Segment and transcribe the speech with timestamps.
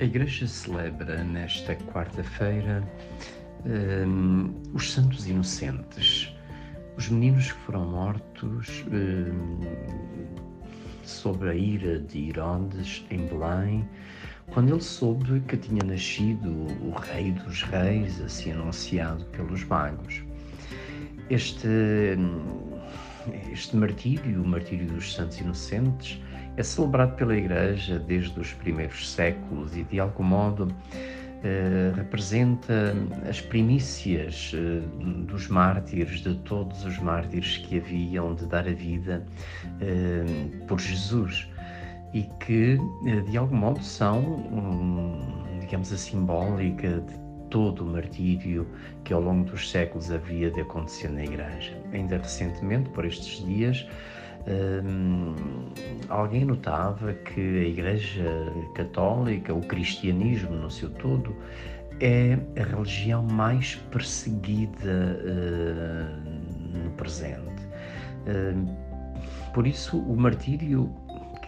[0.00, 2.82] A Igreja celebra nesta quarta-feira
[3.66, 6.34] um, os Santos Inocentes,
[6.96, 9.60] os meninos que foram mortos um,
[11.04, 13.86] sob a ira de Herodes em Belém,
[14.46, 16.48] quando ele soube que tinha nascido
[16.82, 20.22] o Rei dos Reis, assim anunciado pelos magos.
[21.28, 21.68] Este,
[23.52, 26.18] este martírio, o martírio dos Santos Inocentes,
[26.60, 30.68] é celebrado pela Igreja desde os primeiros séculos e, de algum modo,
[31.42, 32.94] eh, representa
[33.26, 34.82] as primícias eh,
[35.26, 39.24] dos mártires, de todos os mártires que haviam de dar a vida
[39.80, 40.24] eh,
[40.68, 41.48] por Jesus
[42.12, 42.78] e que,
[43.30, 44.44] de algum modo, são,
[45.60, 47.14] digamos, a simbólica de
[47.48, 48.66] todo o martírio
[49.04, 51.72] que ao longo dos séculos havia de acontecer na Igreja.
[51.92, 53.86] Ainda recentemente, por estes dias,
[54.46, 55.34] um,
[56.10, 61.34] alguém notava que a Igreja Católica, o cristianismo no seu todo,
[62.00, 67.62] é a religião mais perseguida uh, no presente.
[68.26, 68.90] Uh,
[69.52, 70.92] por isso, o martírio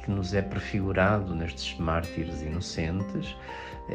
[0.05, 3.37] que nos é prefigurado nestes mártires inocentes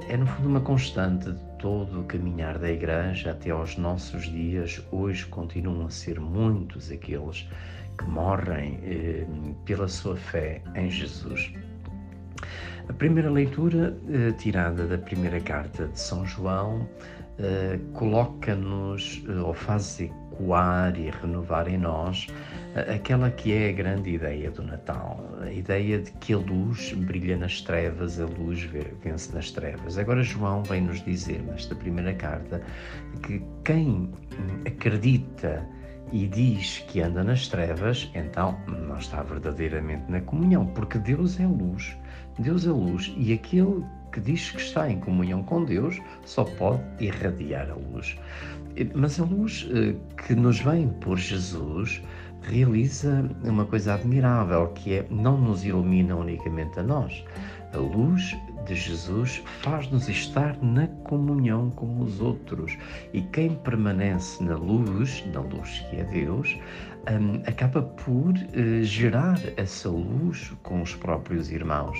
[0.10, 4.82] é, no fundo, uma constante de todo o caminhar da Igreja até aos nossos dias.
[4.92, 7.48] Hoje continuam a ser muitos aqueles
[7.98, 9.26] que morrem eh,
[9.66, 11.52] pela sua fé em Jesus.
[12.90, 16.88] A primeira leitura, eh, tirada da primeira carta de São João,
[17.40, 22.26] eh, coloca-nos, eh, ou faz ecoar e renovar em nós
[22.74, 26.94] eh, aquela que é a grande ideia do Natal, a ideia de que a luz
[26.94, 28.64] brilha nas trevas, a luz
[29.04, 30.00] vence nas trevas.
[30.00, 32.60] Agora, João vem nos dizer, nesta primeira carta,
[33.22, 34.10] que quem
[34.66, 35.64] acredita
[36.12, 41.46] e diz que anda nas trevas, então não está verdadeiramente na comunhão, porque Deus é
[41.46, 41.98] luz.
[42.40, 46.82] Deus é luz e aquele que diz que está em comunhão com Deus só pode
[47.00, 48.18] irradiar a luz.
[48.94, 52.02] Mas a luz eh, que nos vem por Jesus
[52.44, 57.26] realiza uma coisa admirável, que é não nos ilumina unicamente a nós.
[57.74, 58.36] A luz
[58.68, 62.78] de Jesus faz-nos estar na comunhão com os outros.
[63.14, 66.58] E quem permanece na luz, na luz que é Deus,
[67.10, 71.98] um, acaba por uh, gerar essa luz com os próprios irmãos.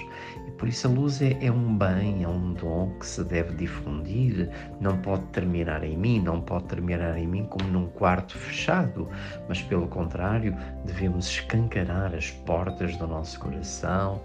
[0.48, 3.54] E por isso a luz é, é, um bem, é um dom que se deve
[3.56, 4.50] difundir,
[4.82, 9.08] não pode terminar em mim, não pode terminar em mim como num quarto fechado,
[9.48, 10.56] mas pelo contrário,
[10.86, 14.22] devemos escancarar as portas do nosso coração,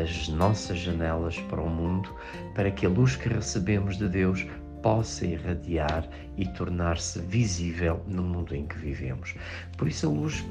[0.00, 2.14] as nossas janelas para o mundo,
[2.54, 4.46] para que a luz que recebemos de Deus
[4.82, 9.34] possa irradiar e tornar-se visível no mundo em que vivemos.
[9.76, 10.44] Por isso, a luz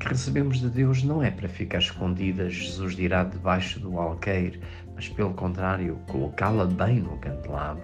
[0.00, 4.60] que recebemos de Deus não é para ficar escondida, Jesus dirá, debaixo do alqueire,
[4.94, 7.82] mas pelo contrário, colocá-la bem no candelabro,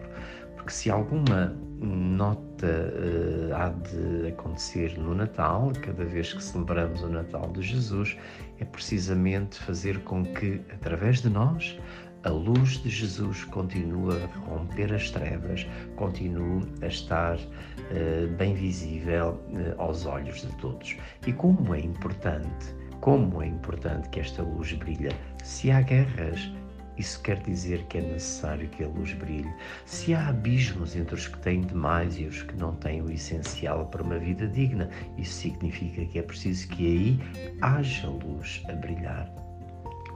[0.70, 7.08] porque se alguma nota uh, há de acontecer no Natal, cada vez que celebramos o
[7.08, 8.16] Natal de Jesus,
[8.60, 11.76] é precisamente fazer com que, através de nós,
[12.22, 15.66] a luz de Jesus continua a romper as trevas,
[15.96, 20.96] continua a estar uh, bem visível uh, aos olhos de todos.
[21.26, 25.10] E como é importante, como é importante que esta luz brilhe.
[25.42, 26.52] Se há guerras,
[27.00, 29.52] isso quer dizer que é necessário que a luz brilhe.
[29.86, 33.86] Se há abismos entre os que têm demais e os que não têm o essencial
[33.86, 39.32] para uma vida digna, isso significa que é preciso que aí haja luz a brilhar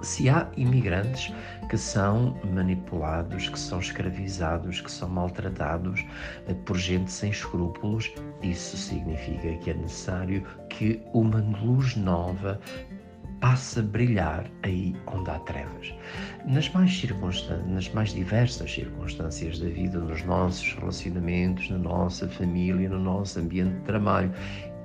[0.05, 1.33] se há imigrantes
[1.69, 6.05] que são manipulados, que são escravizados, que são maltratados
[6.47, 8.13] eh, por gente sem escrúpulos,
[8.43, 12.61] isso significa que é necessário que uma luz nova
[13.45, 15.95] passe a brilhar aí onde há trevas.
[16.47, 17.05] Nas mais
[17.67, 23.75] nas mais diversas circunstâncias da vida, nos nossos relacionamentos, na nossa família, no nosso ambiente
[23.75, 24.33] de trabalho,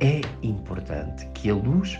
[0.02, 1.98] é importante que a luz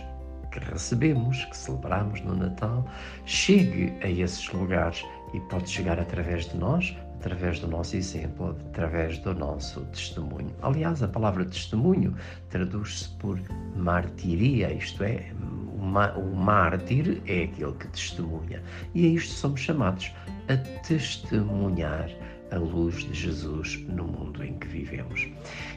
[0.52, 2.84] que recebemos, que celebramos no Natal,
[3.24, 5.02] chegue a esses lugares
[5.32, 10.54] e pode chegar através de nós, através do nosso exemplo, através do nosso testemunho.
[10.60, 12.14] Aliás, a palavra testemunho
[12.50, 13.40] traduz-se por
[13.74, 15.32] martiria, isto é,
[15.80, 18.62] o mártir é aquele que testemunha.
[18.94, 20.12] E a isto somos chamados
[20.48, 20.56] a
[20.86, 22.10] testemunhar
[22.50, 25.28] a luz de Jesus no mundo em que vivemos.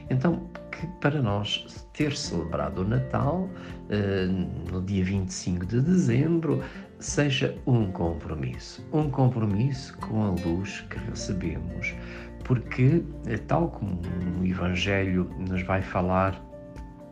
[0.09, 6.63] Então, que para nós ter celebrado o Natal uh, no dia 25 de dezembro
[7.00, 11.94] seja um compromisso, um compromisso com a luz que recebemos,
[12.44, 14.00] porque, eh, tal como
[14.39, 16.41] o Evangelho nos vai falar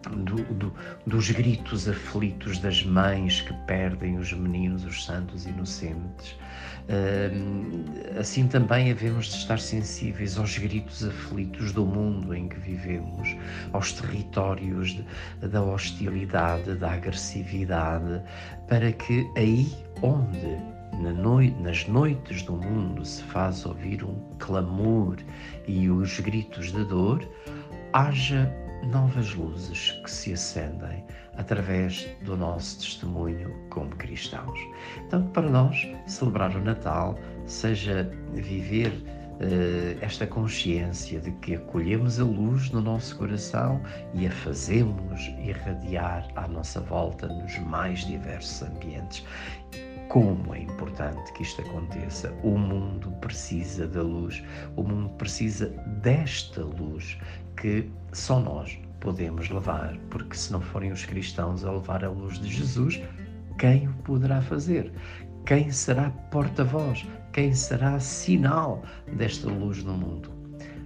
[0.10, 0.74] do, do,
[1.06, 6.36] dos gritos aflitos das mães que perdem os meninos, os santos inocentes.
[8.20, 13.36] Assim também havemos de estar sensíveis aos gritos aflitos do mundo em que vivemos,
[13.72, 18.22] aos territórios de, da hostilidade, da agressividade,
[18.68, 19.72] para que aí
[20.02, 20.58] onde
[21.00, 25.18] na noi nas noites do mundo se faz ouvir um clamor
[25.68, 27.26] e os gritos de dor,
[27.94, 28.52] haja
[28.88, 31.04] novas luzes que se acendem
[31.38, 34.60] através do nosso testemunho como cristãos.
[35.06, 42.24] Então, para nós, celebrar o Natal seja viver uh, esta consciência de que acolhemos a
[42.24, 43.82] luz no nosso coração
[44.14, 49.26] e a fazemos irradiar à nossa volta nos mais diversos ambientes
[50.12, 52.34] como é importante que isto aconteça.
[52.44, 54.44] O mundo precisa da luz,
[54.76, 55.70] o mundo precisa
[56.04, 57.18] desta luz
[57.56, 62.38] que só nós podemos levar, porque se não forem os cristãos a levar a luz
[62.40, 63.02] de Jesus,
[63.58, 64.92] quem o poderá fazer?
[65.46, 67.08] Quem será porta-voz?
[67.32, 70.30] Quem será sinal desta luz no mundo?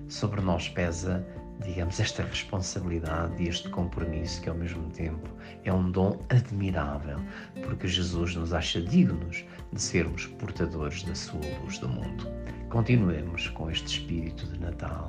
[0.07, 1.25] Sobre nós pesa
[1.63, 5.29] digamos, esta responsabilidade e este compromisso que ao mesmo tempo
[5.63, 7.19] é um dom admirável,
[7.63, 12.27] porque Jesus nos acha dignos de sermos portadores da sua luz do mundo.
[12.69, 15.07] Continuemos com este espírito de Natal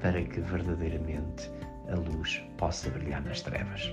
[0.00, 1.50] para que verdadeiramente
[1.88, 3.92] a luz possa brilhar nas trevas.